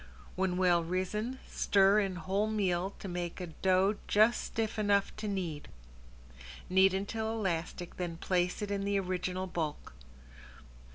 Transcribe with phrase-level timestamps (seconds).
[0.35, 5.27] When well risen stir in whole meal to make a dough just stiff enough to
[5.27, 5.67] knead.
[6.71, 9.93] Knead until elastic then place it in the original bulk.